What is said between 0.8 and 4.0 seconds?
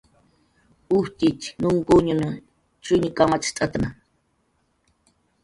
Ujtxitx nunkuñn chuñ kamacht'atna